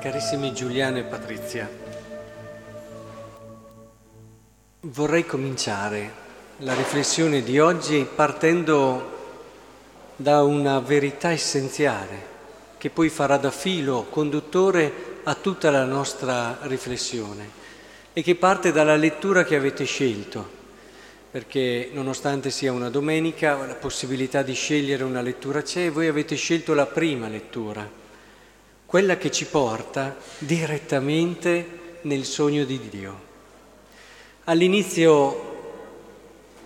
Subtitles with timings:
[0.00, 1.68] Carissimi Giuliano e Patrizia,
[4.82, 6.12] vorrei cominciare
[6.58, 9.16] la riflessione di oggi partendo
[10.14, 12.36] da una verità essenziale
[12.78, 17.50] che poi farà da filo conduttore a tutta la nostra riflessione
[18.12, 20.48] e che parte dalla lettura che avete scelto,
[21.28, 26.36] perché nonostante sia una domenica la possibilità di scegliere una lettura c'è e voi avete
[26.36, 28.06] scelto la prima lettura
[28.88, 33.20] quella che ci porta direttamente nel sogno di Dio.
[34.44, 35.56] All'inizio,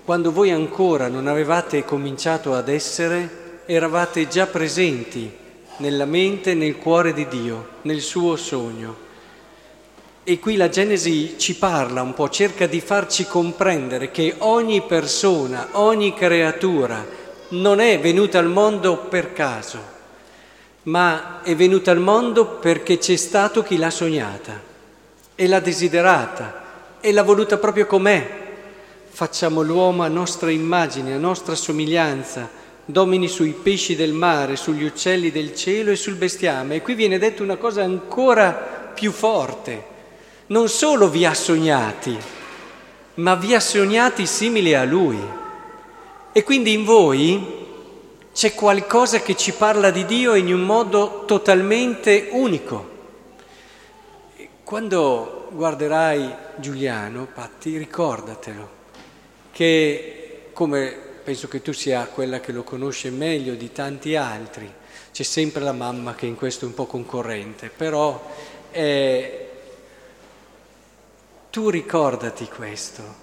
[0.04, 5.32] quando voi ancora non avevate cominciato ad essere, eravate già presenti
[5.78, 8.96] nella mente nel cuore di Dio, nel suo sogno.
[10.22, 15.70] E qui la Genesi ci parla un po', cerca di farci comprendere che ogni persona,
[15.72, 17.04] ogni creatura
[17.48, 20.00] non è venuta al mondo per caso,
[20.84, 24.60] ma è venuta al mondo perché c'è stato chi l'ha sognata
[25.34, 28.40] e l'ha desiderata e l'ha voluta proprio com'è.
[29.08, 32.48] Facciamo l'uomo a nostra immagine, a nostra somiglianza,
[32.84, 36.76] domini sui pesci del mare, sugli uccelli del cielo e sul bestiame.
[36.76, 39.90] E qui viene detta una cosa ancora più forte.
[40.46, 42.16] Non solo vi ha sognati,
[43.14, 45.18] ma vi ha sognati simili a Lui.
[46.32, 47.61] E quindi in voi
[48.32, 52.90] c'è qualcosa che ci parla di Dio in un modo totalmente unico.
[54.64, 58.70] Quando guarderai Giuliano, Patti, ricordatelo,
[59.52, 64.72] che come penso che tu sia quella che lo conosce meglio di tanti altri,
[65.12, 68.30] c'è sempre la mamma che in questo è un po' concorrente, però
[68.70, 69.48] eh,
[71.50, 73.21] tu ricordati questo,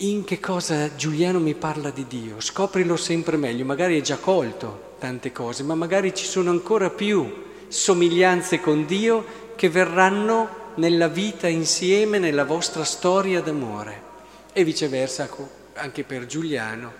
[0.00, 4.94] in che cosa Giuliano mi parla di Dio, scoprilo sempre meglio, magari è già colto
[5.00, 9.24] tante cose, ma magari ci sono ancora più somiglianze con Dio
[9.56, 14.06] che verranno nella vita insieme, nella vostra storia d'amore.
[14.52, 15.28] E viceversa
[15.74, 16.92] anche per Giuliano,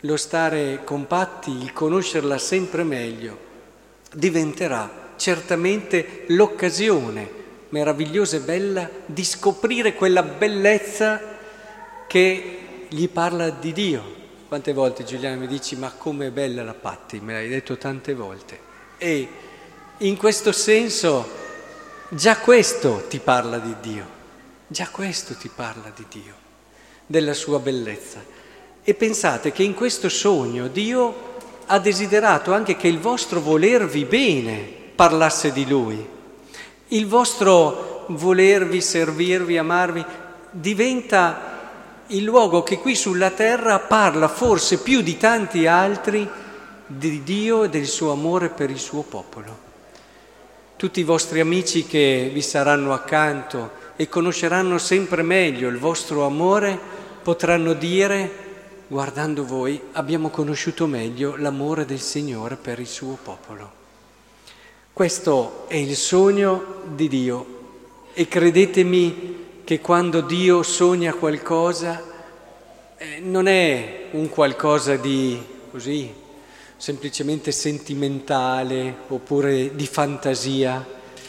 [0.00, 3.38] lo stare compatti, il conoscerla sempre meglio,
[4.12, 11.31] diventerà certamente l'occasione meravigliosa e bella di scoprire quella bellezza
[12.12, 12.58] che
[12.90, 14.04] gli parla di Dio.
[14.46, 18.58] Quante volte Giuliano mi dici ma com'è bella la Patti, me l'hai detto tante volte.
[18.98, 19.28] E
[19.96, 21.26] in questo senso
[22.10, 24.04] già questo ti parla di Dio,
[24.66, 26.34] già questo ti parla di Dio,
[27.06, 28.22] della sua bellezza.
[28.82, 34.58] E pensate che in questo sogno Dio ha desiderato anche che il vostro volervi bene
[34.94, 36.06] parlasse di Lui,
[36.88, 40.04] il vostro volervi, servirvi, amarvi
[40.50, 41.51] diventa
[42.12, 46.28] il luogo che qui sulla terra parla forse più di tanti altri
[46.86, 49.70] di Dio e del suo amore per il suo popolo.
[50.76, 56.78] Tutti i vostri amici che vi saranno accanto e conosceranno sempre meglio il vostro amore
[57.22, 58.30] potranno dire,
[58.88, 63.80] guardando voi, abbiamo conosciuto meglio l'amore del Signore per il suo popolo.
[64.92, 67.60] Questo è il sogno di Dio
[68.12, 72.02] e credetemi che quando Dio sogna qualcosa
[72.96, 75.40] eh, non è un qualcosa di
[75.70, 76.20] così
[76.82, 80.84] semplicemente sentimentale oppure di fantasia.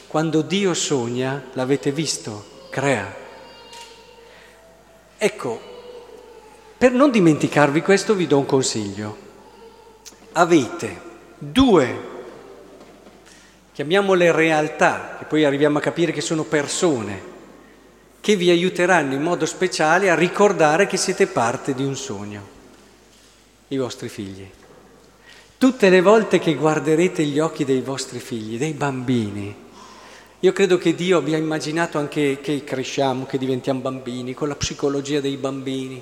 [0.08, 3.14] Quando Dio sogna, l'avete visto, crea.
[5.16, 5.62] Ecco,
[6.76, 9.18] per non dimenticarvi questo vi do un consiglio.
[10.32, 11.02] Avete
[11.38, 12.00] due,
[13.74, 17.33] chiamiamole realtà, che poi arriviamo a capire che sono persone,
[18.24, 22.42] che vi aiuteranno in modo speciale a ricordare che siete parte di un sogno,
[23.68, 24.50] i vostri figli.
[25.58, 29.54] Tutte le volte che guarderete gli occhi dei vostri figli, dei bambini,
[30.40, 35.20] io credo che Dio abbia immaginato anche che cresciamo, che diventiamo bambini, con la psicologia
[35.20, 36.02] dei bambini,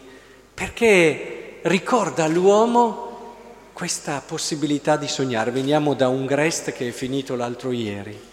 [0.54, 3.34] perché ricorda all'uomo
[3.74, 5.50] questa possibilità di sognare.
[5.50, 8.30] Veniamo da un Grest che è finito l'altro ieri.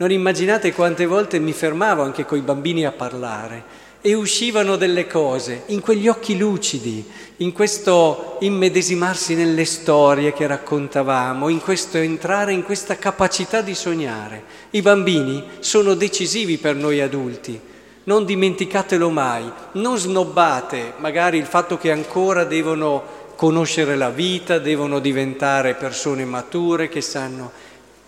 [0.00, 5.08] Non immaginate quante volte mi fermavo anche con i bambini a parlare e uscivano delle
[5.08, 7.04] cose in quegli occhi lucidi,
[7.38, 14.44] in questo immedesimarsi nelle storie che raccontavamo, in questo entrare in questa capacità di sognare.
[14.70, 17.60] I bambini sono decisivi per noi adulti.
[18.04, 23.02] Non dimenticatelo mai, non snobbate magari il fatto che ancora devono
[23.34, 27.50] conoscere la vita, devono diventare persone mature che sanno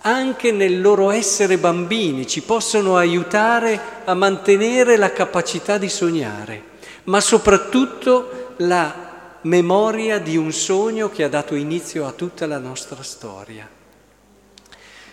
[0.02, 6.62] anche nel loro essere bambini, ci possono aiutare a mantenere la capacità di sognare,
[7.04, 9.08] ma soprattutto la
[9.42, 13.68] memoria di un sogno che ha dato inizio a tutta la nostra storia.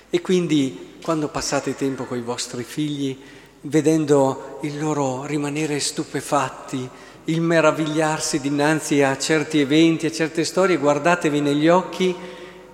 [0.09, 3.17] E quindi quando passate tempo con i vostri figli,
[3.61, 6.89] vedendo il loro rimanere stupefatti,
[7.25, 12.15] il meravigliarsi dinanzi a certi eventi, a certe storie, guardatevi negli occhi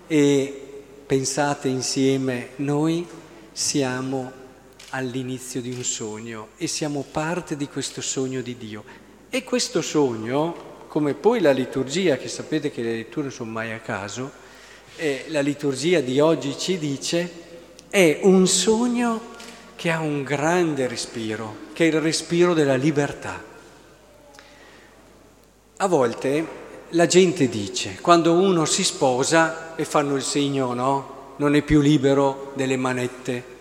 [0.05, 0.62] e
[1.05, 3.05] pensate insieme, noi
[3.51, 4.31] siamo
[4.89, 8.83] all'inizio di un sogno e siamo parte di questo sogno di Dio.
[9.29, 13.71] E questo sogno, come poi la liturgia, che sapete che le letture non sono mai
[13.71, 14.31] a caso,
[14.95, 17.31] eh, la liturgia di oggi ci dice,
[17.89, 19.31] è un sogno
[19.75, 23.43] che ha un grande respiro, che è il respiro della libertà.
[25.77, 26.61] A volte
[26.93, 31.11] la gente dice, quando uno si sposa e fanno il segno, no?
[31.37, 33.51] Non è più libero delle manette.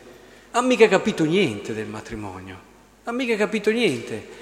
[0.51, 2.71] Ha mica capito niente del matrimonio.
[3.05, 4.41] Ha mica capito niente.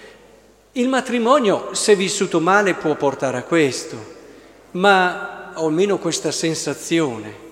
[0.72, 3.96] Il matrimonio, se vissuto male, può portare a questo,
[4.72, 7.48] ma ho almeno questa sensazione.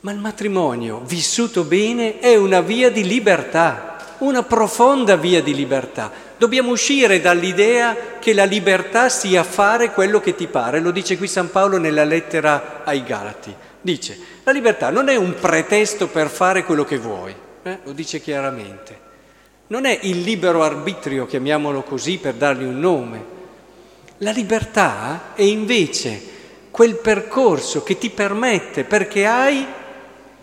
[0.00, 3.89] Ma il matrimonio, vissuto bene, è una via di libertà,
[4.20, 10.34] una profonda via di libertà Dobbiamo uscire dall'idea che la libertà sia fare quello che
[10.34, 10.80] ti pare.
[10.80, 13.54] Lo dice qui San Paolo nella lettera ai Galati.
[13.78, 17.78] Dice, la libertà non è un pretesto per fare quello che vuoi, eh?
[17.84, 18.98] lo dice chiaramente.
[19.66, 23.24] Non è il libero arbitrio, chiamiamolo così, per dargli un nome.
[24.16, 26.22] La libertà è invece
[26.70, 29.66] quel percorso che ti permette, perché hai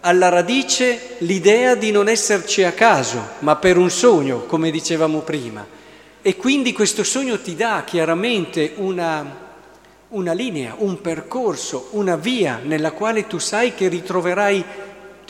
[0.07, 5.75] alla radice l'idea di non esserci a caso, ma per un sogno, come dicevamo prima
[6.27, 9.25] e quindi questo sogno ti dà chiaramente una,
[10.09, 14.65] una linea, un percorso, una via nella quale tu sai che ritroverai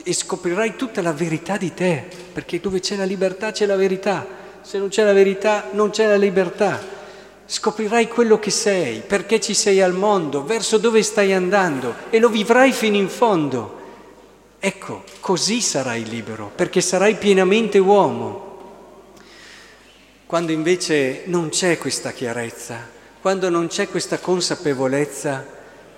[0.04, 2.04] e scoprirai tutta la verità di te,
[2.34, 4.26] perché dove c'è la libertà c'è la verità,
[4.62, 6.96] se non c'è la verità non c'è la libertà.
[7.46, 12.30] Scoprirai quello che sei, perché ci sei al mondo, verso dove stai andando e lo
[12.30, 13.77] vivrai fino in fondo.
[14.68, 18.58] Ecco, così sarai libero, perché sarai pienamente uomo.
[20.26, 22.86] Quando invece non c'è questa chiarezza,
[23.22, 25.48] quando non c'è questa consapevolezza,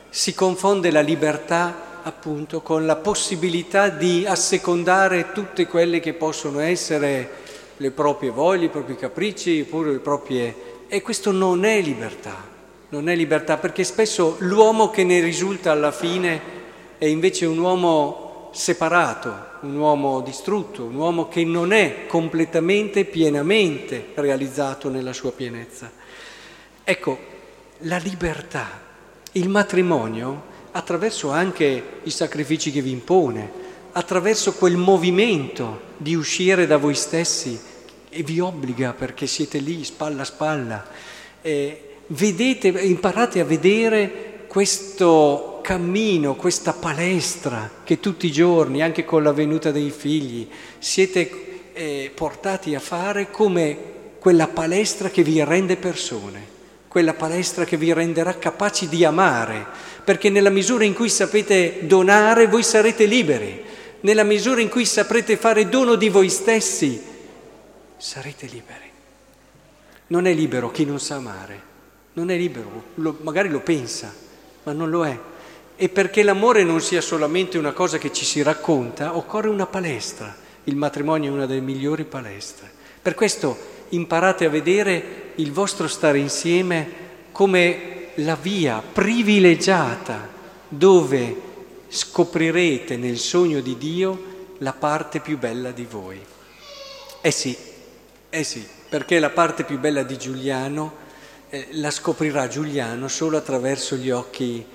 [0.10, 7.27] si confonde la libertà appunto con la possibilità di assecondare tutte quelle che possono essere
[7.75, 10.56] le proprie voglie, i propri capricci, oppure le proprie...
[10.88, 12.36] E questo non è libertà,
[12.89, 16.39] non è libertà, perché spesso l'uomo che ne risulta alla fine
[17.00, 18.19] è invece un uomo
[18.51, 25.92] separato, un uomo distrutto, un uomo che non è completamente, pienamente realizzato nella sua pienezza.
[26.84, 27.19] Ecco,
[27.80, 28.68] la libertà,
[29.34, 33.51] il matrimonio, attraverso anche i sacrifici che vi impone,
[33.92, 37.60] attraverso quel movimento di uscire da voi stessi
[38.10, 40.88] e vi obbliga perché siete lì spalla a spalla,
[41.42, 49.21] eh, vedete, imparate a vedere questo cammino, questa palestra che tutti i giorni, anche con
[49.21, 50.50] la venuta dei figli,
[50.80, 53.77] siete eh, portati a fare come
[54.18, 56.44] quella palestra che vi rende persone,
[56.88, 59.63] quella palestra che vi renderà capaci di amare,
[60.04, 63.61] perché nella misura in cui sapete donare voi sarete liberi,
[63.99, 66.99] nella misura in cui saprete fare dono di voi stessi
[67.95, 68.90] sarete liberi.
[70.07, 71.61] Non è libero chi non sa amare,
[72.14, 74.11] non è libero, lo, magari lo pensa,
[74.64, 75.19] ma non lo è
[75.81, 80.36] e perché l'amore non sia solamente una cosa che ci si racconta, occorre una palestra.
[80.66, 82.69] Il matrimonio è una delle migliori palestre.
[83.02, 83.57] Per questo
[83.90, 90.28] imparate a vedere il vostro stare insieme come la via privilegiata
[90.68, 91.42] dove
[91.88, 96.19] scoprirete nel sogno di Dio la parte più bella di voi.
[97.21, 97.56] Eh sì,
[98.30, 100.94] eh sì, perché la parte più bella di Giuliano
[101.50, 104.66] eh, la scoprirà Giuliano solo attraverso gli occhi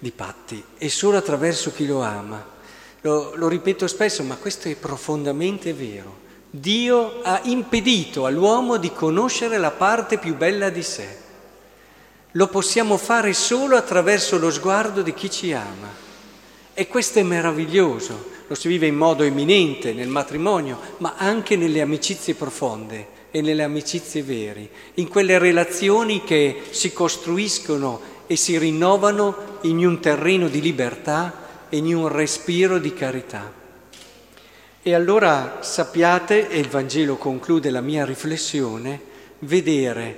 [0.00, 2.44] di patti e solo attraverso chi lo ama.
[3.02, 6.28] Lo, lo ripeto spesso, ma questo è profondamente vero.
[6.50, 11.16] Dio ha impedito all'uomo di conoscere la parte più bella di sé.
[12.32, 16.08] Lo possiamo fare solo attraverso lo sguardo di chi ci ama.
[16.74, 21.80] E questo è meraviglioso, lo si vive in modo eminente nel matrimonio, ma anche nelle
[21.80, 29.58] amicizie profonde e nelle amicizie vere, in quelle relazioni che si costruiscono e si rinnovano
[29.62, 33.52] in un terreno di libertà e in un respiro di carità.
[34.80, 39.00] E allora sappiate, e il Vangelo conclude la mia riflessione,
[39.40, 40.16] vedere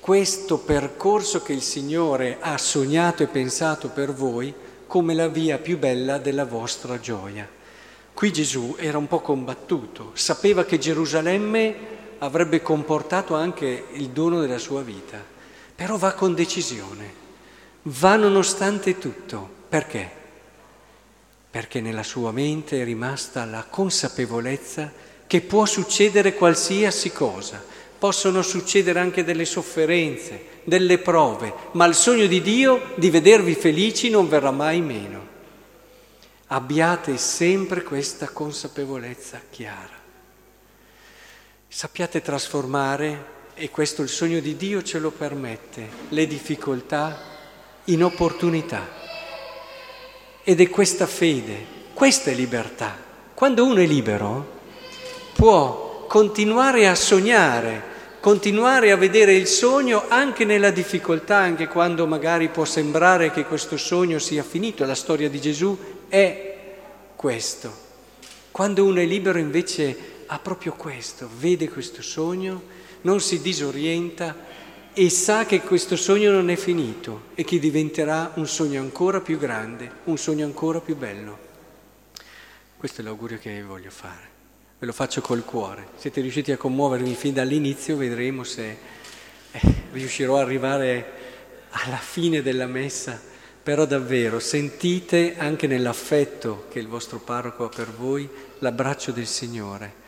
[0.00, 4.52] questo percorso che il Signore ha sognato e pensato per voi
[4.88, 7.48] come la via più bella della vostra gioia.
[8.12, 11.76] Qui Gesù era un po' combattuto, sapeva che Gerusalemme
[12.18, 15.22] avrebbe comportato anche il dono della sua vita,
[15.76, 17.25] però va con decisione
[17.86, 19.54] va nonostante tutto.
[19.68, 20.16] Perché?
[21.56, 24.92] perché nella sua mente è rimasta la consapevolezza
[25.26, 27.64] che può succedere qualsiasi cosa,
[27.98, 34.10] possono succedere anche delle sofferenze, delle prove, ma il sogno di Dio di vedervi felici
[34.10, 35.26] non verrà mai meno.
[36.48, 39.98] Abbiate sempre questa consapevolezza chiara.
[41.68, 47.35] Sappiate trasformare, e questo il sogno di Dio ce lo permette, le difficoltà
[47.86, 48.88] in opportunità.
[50.42, 52.96] Ed è questa fede, questa è libertà.
[53.34, 54.54] Quando uno è libero
[55.34, 62.48] può continuare a sognare, continuare a vedere il sogno anche nella difficoltà, anche quando magari
[62.48, 64.84] può sembrare che questo sogno sia finito.
[64.84, 65.76] La storia di Gesù
[66.08, 66.54] è
[67.14, 67.84] questo.
[68.50, 72.62] Quando uno è libero invece ha proprio questo, vede questo sogno,
[73.02, 74.34] non si disorienta
[74.98, 79.38] e sa che questo sogno non è finito e che diventerà un sogno ancora più
[79.38, 81.38] grande, un sogno ancora più bello.
[82.78, 84.34] Questo è l'augurio che voglio fare
[84.78, 85.88] ve lo faccio col cuore.
[85.96, 88.76] Siete riusciti a commuovermi fin dall'inizio, vedremo se
[89.50, 89.60] eh,
[89.92, 91.12] riuscirò ad arrivare
[91.70, 93.18] alla fine della messa,
[93.62, 100.04] però davvero sentite anche nell'affetto che il vostro parroco ha per voi l'abbraccio del Signore,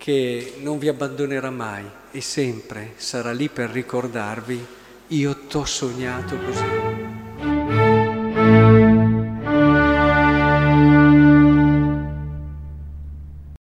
[0.00, 4.66] che non vi abbandonerà mai e sempre sarà lì per ricordarvi,
[5.08, 7.09] io t'ho sognato così.